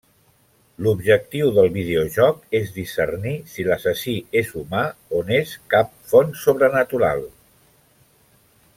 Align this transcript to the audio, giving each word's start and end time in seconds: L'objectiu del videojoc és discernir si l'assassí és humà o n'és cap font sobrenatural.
L'objectiu 0.85 1.51
del 1.57 1.69
videojoc 1.75 2.39
és 2.61 2.73
discernir 2.79 3.35
si 3.53 3.67
l'assassí 3.69 4.17
és 4.43 4.51
humà 4.63 4.83
o 5.19 5.23
n'és 5.31 5.55
cap 5.75 5.95
font 6.15 6.37
sobrenatural. 6.49 7.27